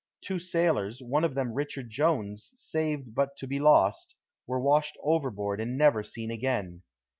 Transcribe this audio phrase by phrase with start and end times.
[0.21, 4.15] Two sailors, one of them Richard Jones, saved but to be lost,
[4.47, 6.81] were washed overboard and never seen again.